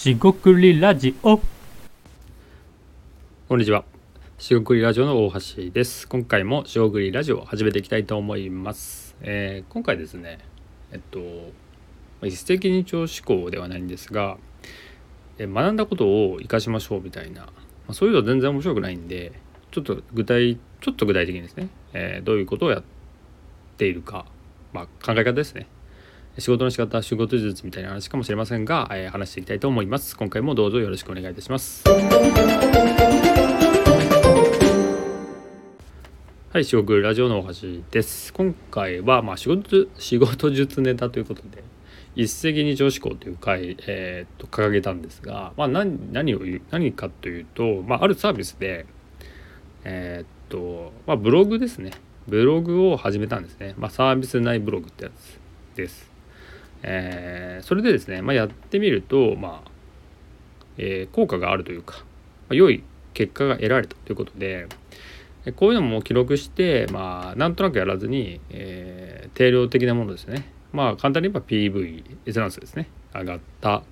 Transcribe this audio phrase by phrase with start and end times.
[0.00, 1.38] しごくりラジオ
[3.46, 3.84] こんにちは。
[4.38, 6.08] しごくりラジオの大橋です。
[6.08, 9.14] 今回もしごくりラジオを始めていきたいと思います。
[9.20, 10.38] えー今回ですね、
[10.90, 11.18] えっと、
[12.22, 14.38] ま一石二鳥思考ではないんですが、
[15.36, 17.52] えー学んだことを活かしましょうみたいな、ま
[17.88, 19.32] あ、そういうの全然面白くないんで、
[19.70, 22.82] ちょっと具体、ちょっと具体的にですね、えーどういうことをやっ
[23.76, 24.24] ているか、
[24.72, 25.66] まあ、考え方ですね。
[26.38, 30.16] 仕事の仕方、仕事術みたいな話かもしれませんが、えー話していきたいと思います。
[30.16, 31.82] 今回もどうぞよろしくお願いいたします。
[36.52, 38.32] はい、仕事ラジオの大橋です。
[38.32, 41.64] 今回は、まあ、仕事仕事術ネタということで、
[42.14, 48.86] 一石二鳥思考という回、えーと掲げたんですが、まあ、何何を何かというと、まあ、あるサービスで、
[49.82, 51.90] えーっと、まあ、ブログですね。
[52.28, 53.74] ブログを始めたんですね。
[53.76, 55.40] まあ、サービス内ブログってやつ
[55.76, 56.09] です。
[56.82, 59.70] えーそれでですね、まあ、やってみると、まあ
[60.78, 62.04] えー効果があるというか、ま
[62.50, 62.82] あ、良い
[63.14, 64.66] 結果が得られたということで、
[65.44, 70.52] えこういうのも記録して、まあ、なんとなくやらずに、えー定量的なものですね。
[70.72, 72.88] まあ、簡単に言えば PV、閲覧数ですね。
[73.14, 73.82] 上がったっ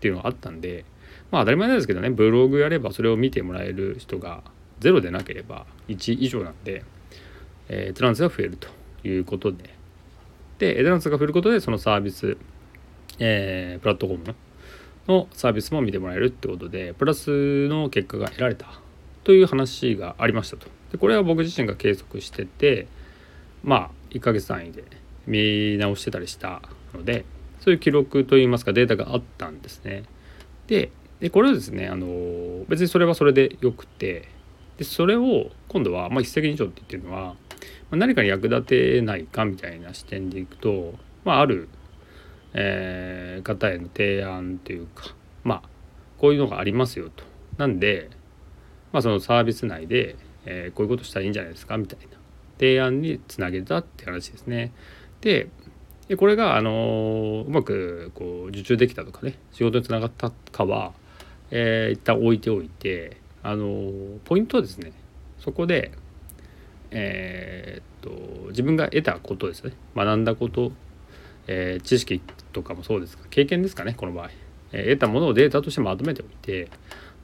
[0.00, 0.84] ていうのがあったんで、
[1.30, 4.42] まあ、当たり前なんですけどね、ブログやればそれを見てもらえる人が
[4.80, 6.84] ゼロでなければ1以上なんで、
[7.68, 8.68] えー閲覧数が増えると
[9.06, 9.79] いうことで、
[10.60, 12.36] で、閲覧数が増えることで、そのサービス、
[13.18, 14.34] えープラットフォーム
[15.08, 18.66] のサービスも見てもらえるってことで、プラスの結果が得られた
[19.24, 20.68] という話がありましたと。
[20.92, 22.86] で、これは僕自身が計測してて、
[23.64, 24.84] まあ、1ヶ月単位で
[25.26, 26.60] 見直してたりした
[26.94, 27.24] ので、
[27.60, 30.04] そういう記録といいますかデータがあったんですね。
[30.66, 30.90] で、
[31.32, 34.28] これはですね、あの別にそれはそれでよくて、
[34.76, 37.34] でそれを今度は、まあ、一石二鳥って言ってるのは、
[37.90, 41.68] 何かに役立てないかみたいな視点でいくと、まあ、ある、
[42.54, 45.14] えー方への提案というか
[45.44, 45.62] まあ
[46.18, 47.24] こういうのがありますよと。
[47.56, 48.10] なんで、
[48.92, 52.16] まあ、そのサービス内で、えーこういうことしたらいいんじゃないですかみたいな
[52.58, 54.72] 提案につなげたって話ですね。
[55.20, 55.48] で
[56.18, 60.92] これが、あのうまくこう受注できたとかね仕事につながったかは、
[61.50, 64.92] えー一旦置いておいて、あのポイントはですね
[65.38, 65.92] そこで、
[66.90, 69.72] えーっと自分が得たことですね。
[69.94, 70.72] 学んだこと、
[71.46, 72.20] えー知識
[72.52, 74.30] とかもそうですが経験ですかねこの場合、
[74.72, 76.68] えー得たものをデータとしてまとめておいて、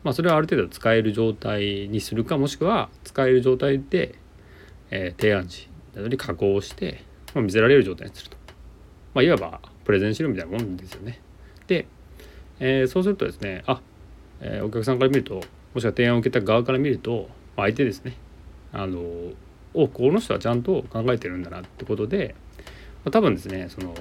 [0.05, 4.15] まあ、それをある程度使える状態にするかもしくは使える状態で、
[4.91, 7.03] えー提案時などに加工して、
[7.34, 8.37] まあ、見せられる状態にすると、
[9.15, 11.21] まあ、いわばプレゼン資料みたいなもんですよね。
[11.66, 11.87] で、
[12.60, 13.81] えーそうするとですねあ、
[14.41, 15.41] えーお客さんから見るとも
[15.81, 18.16] しくは提案を受けた側から見ると、相手ですね。
[18.72, 19.03] あの
[19.76, 22.34] おこの人はちゃんと考えてるんだなってことで、
[23.04, 23.94] まあ、多分ですねその、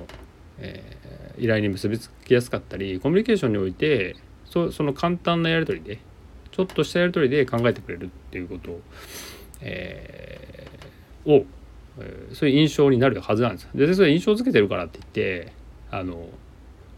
[0.58, 1.06] えー
[1.38, 4.16] 依頼に結びつきやすかったりコミュニケーションにおいて
[4.46, 6.00] そその簡単なやり取りで
[6.52, 8.82] ちょっとしたやり取りで考えてくれるっていうことを、
[9.60, 11.46] えーを、
[12.00, 13.70] えーそういう印象になるはずなんですよ。
[13.76, 15.52] でそれ印象づけてるからって言って
[15.92, 16.30] あの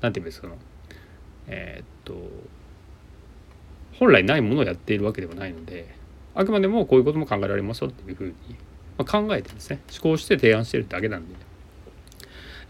[0.02, 0.60] なんていうんですかその
[1.48, 2.14] えーっと
[3.94, 5.96] 本来ないものをやっているわけではないので
[6.36, 8.34] あくまでもこういうことも考えられますよっていうふうに、
[8.98, 11.36] まあ、考えてですね思考して提案してるだけなんで。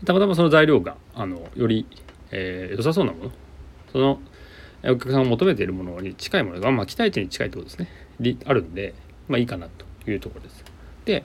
[0.06, 1.86] たまたまその材料があのより、
[2.32, 3.32] えー良さそうなもの。
[3.92, 4.20] その
[4.84, 8.38] お客さんが求めているものに近いものが、まあ、期待値に近いってことですね。
[8.46, 8.94] あるんで、
[9.28, 10.64] まあ、いいかなというところです。
[11.06, 11.24] で、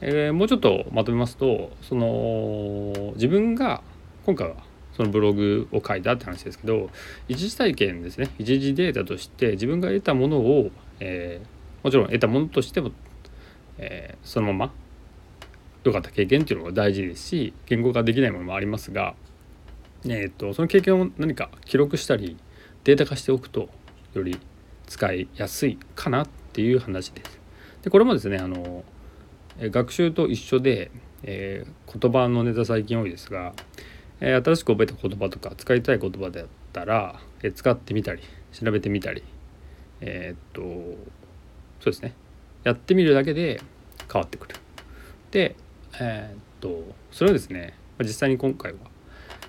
[0.00, 3.82] えーもうちょっとまとめますとその自分が
[4.26, 4.56] 今回は
[4.96, 6.90] そのブログを書いたって話ですけど
[7.28, 8.30] 一時体験ですね。
[8.38, 12.90] 一時データとして自分が得たものを、えーもちろん得たものとしても、
[13.78, 14.72] えーそのまま
[15.84, 19.14] 良かった経験っていうのが大事ですし言語化できないものもありますが、
[20.04, 22.36] えー、とその経験を何か記録したり
[22.84, 23.68] データ化しておくと
[24.14, 24.38] より
[24.86, 27.38] 使いやすいかなっていう話です。
[27.82, 28.84] でこれもですねあの
[29.60, 30.90] 学習と一緒で、
[31.22, 33.54] えー言葉のネタ最近多いですが、
[34.20, 38.22] えー新しく覚えた言葉とか使いたい言葉だったら、えー使ってみたり
[38.52, 39.22] 調べてみたり
[40.00, 40.66] えっとそ
[41.84, 42.14] うですね
[42.64, 43.60] やってみるだけで
[44.12, 44.56] 変わってくる。
[45.30, 45.56] で
[46.00, 48.78] えーっとそれをですね実際に今回は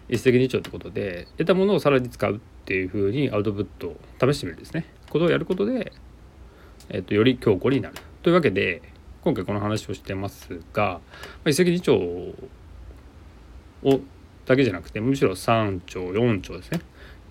[0.08, 4.86] 一石二鳥ってことで得たものをさらに使うっていうふうにアウトプットを試してみるですね。
[5.10, 5.92] ことをやることで、
[6.90, 7.96] えーっとより強固になる。
[8.22, 8.82] というわけで
[9.22, 11.02] 今回この話をしてますが、ま
[11.46, 12.36] あ、一石二鳥
[13.84, 14.00] を
[14.46, 16.82] だけじゃなくてむしろ3兆4兆ですね。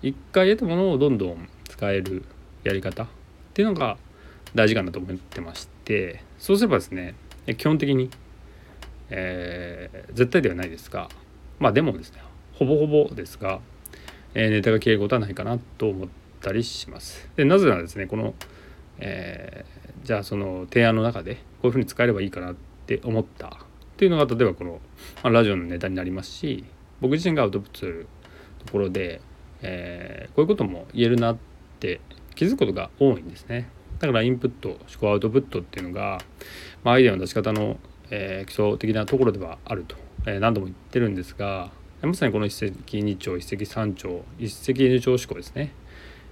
[0.01, 2.23] 一回得たものをどんどん使える
[2.63, 3.07] やり方っ
[3.53, 3.97] ていうのが
[4.55, 7.15] 大事かなと思ってましてそうすればですね
[7.57, 8.09] 基本的に、
[9.09, 11.09] えー絶対ではないですが
[11.59, 12.21] まあでもですね
[12.53, 13.59] ほぼほぼですが、
[14.33, 16.07] えーネタが消えることはないかなと思っ
[16.41, 17.29] たりします。
[17.35, 18.33] でなぜならですねこの、
[18.99, 22.55] えーじゃあその提案の中でこういうふうに使えればいいかなっ
[22.87, 23.51] て思ったっ
[23.97, 24.79] ていうのが例えばこの、
[25.21, 26.63] まあ、ラジオのネタになりますし
[27.01, 28.07] 僕自身がアウトプットする
[28.65, 29.21] ところで、
[29.61, 31.37] えーこういうことも言えるなっ
[31.79, 31.99] て
[32.35, 33.69] 気づくことが多いんですね。
[33.99, 36.19] だからインプット思考アウトプットっていうのが、
[36.83, 37.77] まあ、アイデアの出し方の、
[38.09, 45.73] えー基礎的なところではあると、えー何度も言ってるんですがまさにこの一石二鳥一石三鳥一石二鳥思考ですね、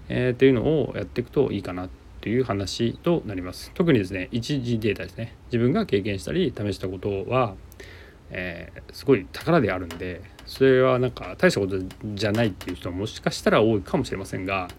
[0.07, 1.89] えーっていうのをやっていくといいかなっ
[2.21, 3.71] ていう話となります。
[3.73, 5.35] 特にですね一時データですね。
[5.47, 7.55] 自分が経験したり試したことは、
[8.31, 11.77] えーすごい宝であるんでそれはなんか大したこと
[12.15, 14.69] じゃないっていう人ももしかしたら多いかもしれませんが、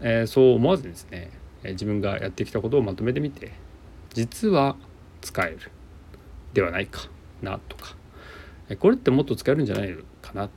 [0.00, 1.30] えーそう思わずにですね
[1.70, 3.52] 自分がやってきたことをまとめてみて
[4.14, 4.76] 実は
[5.20, 5.58] 使える
[6.52, 7.08] ではないか
[7.42, 7.96] なとか
[8.68, 10.50] えこれってもっと使えるんじゃないかなっ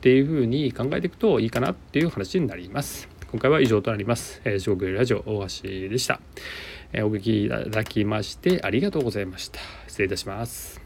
[0.00, 3.08] ていうふうに考えていくといいかなっていう話になります。
[3.30, 4.40] 今回は以上となります。
[4.44, 6.20] えー、四国ラジオ大橋でした。
[6.92, 9.58] えーお聞きいただきましてありがとうございました。
[9.88, 10.83] 失礼いたします。